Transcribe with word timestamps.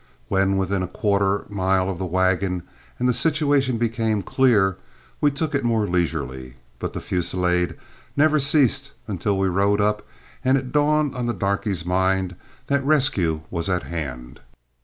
When 0.29 0.57
within 0.57 0.81
a 0.81 0.87
quarter 0.87 1.45
mile 1.47 1.87
of 1.87 1.99
the 1.99 2.07
wagon 2.07 2.63
and 2.97 3.07
the 3.07 3.13
situation 3.13 3.77
became 3.77 4.23
clear, 4.23 4.77
we 5.21 5.29
took 5.29 5.53
it 5.53 5.63
more 5.63 5.85
leisurely, 5.87 6.55
but 6.79 6.93
the 6.93 6.99
fusillade 7.01 7.75
never 8.17 8.39
ceased 8.39 8.93
until 9.07 9.37
we 9.37 9.47
rode 9.47 9.79
up 9.79 10.01
and 10.43 10.57
it 10.57 10.71
dawned 10.71 11.13
on 11.13 11.27
the 11.27 11.35
darky's 11.35 11.85
mind 11.85 12.35
that 12.65 12.83
rescue 12.83 13.41
was 13.51 13.69
at 13.69 13.83
hand. 13.83 14.39